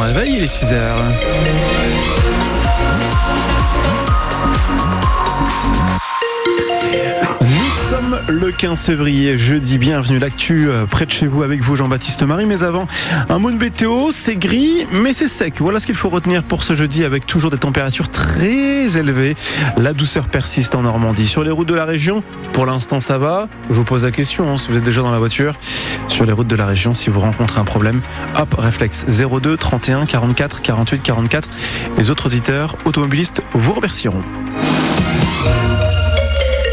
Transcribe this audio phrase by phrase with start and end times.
[0.00, 1.04] réveil, il est 6 heures.
[8.28, 12.46] Le 15 février, jeudi, bienvenue l'actu euh, près de chez vous avec vous Jean-Baptiste Marie.
[12.46, 12.88] Mais avant,
[13.28, 15.54] un mot de météo, c'est gris mais c'est sec.
[15.60, 19.36] Voilà ce qu'il faut retenir pour ce jeudi avec toujours des températures très élevées.
[19.76, 21.26] La douceur persiste en Normandie.
[21.26, 22.22] Sur les routes de la région,
[22.52, 23.48] pour l'instant ça va.
[23.68, 25.54] Je vous pose la question hein, si vous êtes déjà dans la voiture.
[26.08, 28.00] Sur les routes de la région, si vous rencontrez un problème,
[28.36, 31.48] hop, réflexe 02 31 44 48 44.
[31.98, 34.22] Les autres auditeurs automobilistes vous remercieront.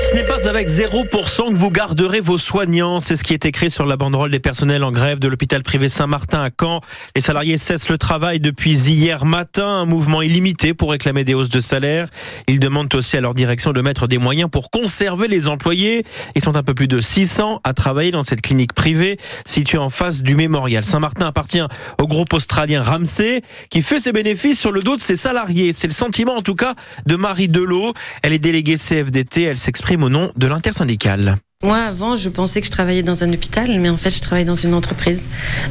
[0.01, 2.99] Ce n'est pas avec 0% que vous garderez vos soignants.
[2.99, 5.89] C'est ce qui est écrit sur la banderole des personnels en grève de l'hôpital privé
[5.89, 6.81] Saint-Martin à Caen.
[7.15, 9.65] Les salariés cessent le travail depuis hier matin.
[9.65, 12.07] Un mouvement illimité pour réclamer des hausses de salaire.
[12.47, 16.05] Ils demandent aussi à leur direction de mettre des moyens pour conserver les employés.
[16.35, 19.89] Ils sont un peu plus de 600 à travailler dans cette clinique privée située en
[19.89, 20.85] face du mémorial.
[20.85, 21.63] Saint-Martin appartient
[21.99, 25.73] au groupe australien Ramsey qui fait ses bénéfices sur le dos de ses salariés.
[25.73, 27.94] C'est le sentiment en tout cas de Marie Delot.
[28.22, 29.44] Elle est déléguée CFDT.
[29.44, 31.38] Elle s'exprime au nom de l'intersyndicale.
[31.63, 34.45] Moi, avant, je pensais que je travaillais dans un hôpital, mais en fait, je travaille
[34.45, 35.23] dans une entreprise.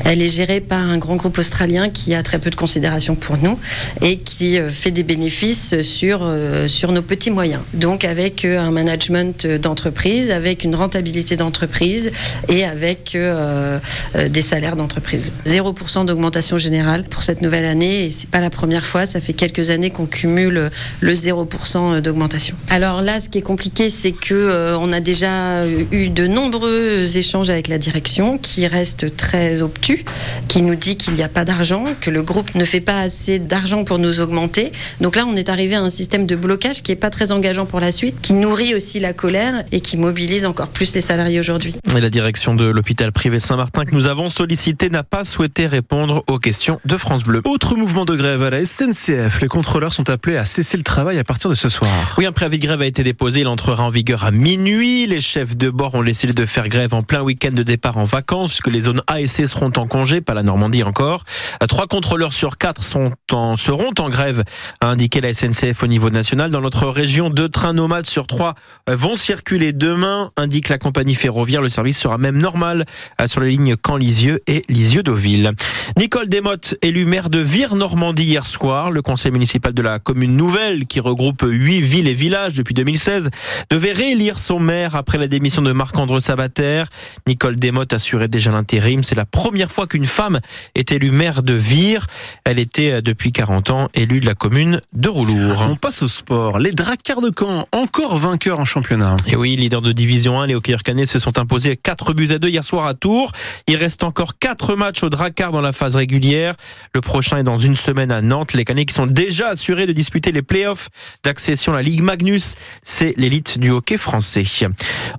[0.05, 3.39] Elle est gérée par un grand groupe australien qui a très peu de considération pour
[3.39, 3.57] nous
[4.03, 7.63] et qui euh, fait des bénéfices sur, euh, sur nos petits moyens.
[7.73, 12.11] Donc, avec euh, un management d'entreprise, avec une rentabilité d'entreprise
[12.49, 15.31] et avec des salaires d'entreprise.
[15.45, 19.07] 0% d'augmentation générale pour cette nouvelle année et c'est pas la première fois.
[19.07, 22.57] Ça fait quelques années qu'on cumule le 0% d'augmentation.
[22.71, 27.17] Alors là, ce qui est compliqué, c'est que euh, on a déjà eu de nombreux
[27.17, 30.05] échanges avec la direction qui reste très obtus,
[30.49, 33.39] qui nous dit qu'il n'y a pas d'argent, que le groupe ne fait pas assez
[33.39, 34.73] d'argent pour nous augmenter.
[35.01, 37.67] Donc là, on est arrivé à un système de blocage qui est pas très engageant
[37.67, 41.41] pour la suite, qui nourrit aussi la colère et qui mobilise encore plus les salariés
[41.41, 41.75] aujourd'hui.
[41.97, 46.25] Et la direction de l'hôpital privé Saint-Martin que nous avons sollicité n'a pas souhaité répondre
[46.27, 47.41] aux questions de France Bleu.
[47.45, 49.41] Autre mouvement de grève à la SNCF.
[49.41, 51.91] Les contrôleurs sont appelés à cesser le travail à partir de ce soir.
[52.19, 53.41] Oui, un préavis de grève a été déposé.
[53.41, 55.07] Il entrera en vigueur à minuit.
[55.07, 58.05] Les chefs de bord ont décidé de faire grève en plein week-end de départ en
[58.05, 61.25] vacances, puisque les zones A et C seront en congé, pas la Normandie encore.
[61.69, 64.45] Trois contrôleurs sur quatre seront en grève,
[64.81, 66.51] a indiqué la SNCF au niveau national.
[66.51, 68.55] Dans notre région, deux trains nomades sur trois
[68.89, 71.63] vont circuler demain, indique la compagnie ferroviaire.
[71.63, 72.85] Le service sera même normal
[73.21, 75.53] euh, sur les lignes Caen-Lisieux et Lisieux-Deauville.
[75.99, 78.91] Nicole Desmottes, élue maire de Vire-Normandie hier soir.
[78.91, 83.31] Le conseil municipal de la commune nouvelle, qui regroupe huit villes et villages depuis 2016,
[83.71, 86.85] devait réélire son maire après la démission de Marc-André Sabater.
[87.27, 89.03] Nicole Desmottes assurait déjà l'intérim.
[89.03, 90.41] C'est la première fois qu'une femme
[90.75, 92.07] est élue maire de Vire.
[92.45, 95.63] Elle était euh, depuis 40 ans élue de la commune de Roulour.
[95.69, 96.59] On passe au sport.
[96.59, 99.17] Les Dracars de Caen, encore vainqueurs en championnat.
[99.27, 102.39] Et oui, leader de division 1, les hockeyeurs canets se sont imposés 4 buts à
[102.39, 103.33] 2 hier soir à Tours.
[103.67, 106.55] Il reste encore 4 matchs au Drakkar dans la phase régulière.
[106.95, 108.53] Le prochain est dans une semaine à Nantes.
[108.53, 110.89] Les canets qui sont déjà assurés de disputer les playoffs
[111.25, 114.45] d'accession à la Ligue Magnus, c'est l'élite du hockey français.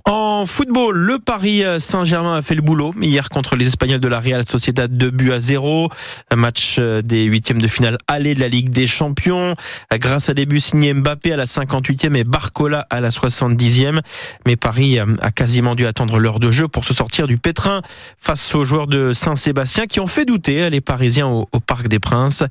[0.05, 4.19] En football, le Paris Saint-Germain a fait le boulot hier contre les Espagnols de la
[4.19, 5.89] Real Sociedad 2 buts à 0.
[6.31, 9.55] Un match des huitièmes de finale aller de la Ligue des Champions.
[9.93, 13.99] Grâce à des buts signés Mbappé à la 58e et Barcola à la 70e.
[14.45, 17.81] Mais Paris a quasiment dû attendre l'heure de jeu pour se sortir du pétrin
[18.17, 21.99] face aux joueurs de Saint-Sébastien qui ont fait douter les Parisiens au, au Parc des
[21.99, 22.43] Princes.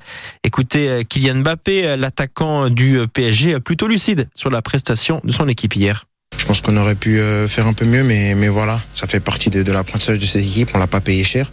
[0.44, 6.04] Écoutez Kylian Mbappé, l'attaquant du PSG, plutôt lucide sur la prestation de son équipe hier.
[6.46, 9.18] Je pense qu'on aurait pu euh, faire un peu mieux, mais, mais voilà, ça fait
[9.18, 10.70] partie de, l'apprentissage de cette équipe.
[10.74, 11.50] On l'a pas payé cher.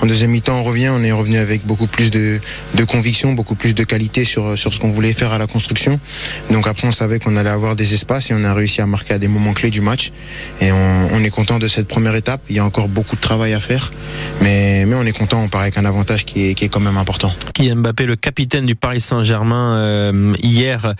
[0.00, 2.38] En deuxième mi-temps, on revient, on est revenu avec beaucoup plus de,
[2.74, 5.98] de conviction, beaucoup plus de qualité sur, sur ce qu'on voulait faire à la construction.
[6.52, 9.14] Donc après, on savait qu'on allait avoir des espaces et on a réussi à marquer
[9.14, 10.12] à des moments clés du match.
[10.60, 12.40] Et on est content de cette première étape.
[12.48, 13.92] Il y a encore beaucoup de travail à faire,
[14.40, 15.42] mais, mais on est content.
[15.42, 17.32] On part avec un avantage qui est, qui est quand même important.
[17.54, 20.94] Kylian Mbappé, le capitaine du Paris Saint-Germain, euh, hier,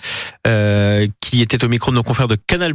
[0.46, 2.74] euh, qui était au micro de nos confrères de Canal+,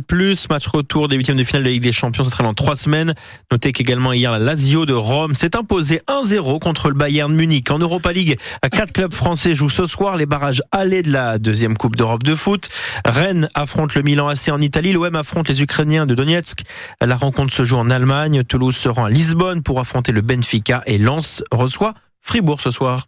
[0.50, 2.76] match retour des huitièmes de finale de la Ligue des Champions, ce sera dans trois
[2.76, 3.14] semaines.
[3.52, 7.72] Notez qu'également hier, la Lazio de Rome s'est imposée 1-0 contre le Bayern Munich.
[7.72, 8.38] En Europa League,
[8.72, 12.36] quatre clubs français jouent ce soir les barrages allés de la deuxième Coupe d'Europe de
[12.36, 12.70] foot.
[13.06, 16.62] Rennes affronte le Milan AC en Italie, l'OM affronte les Ukrainiens de Donetsk.
[17.00, 20.22] La rencontre se joue en Allemagne, Toulouse se rend à Lisbonne pour affronter le
[20.52, 23.06] Benfica et Lens reçoit Fribourg ce soir.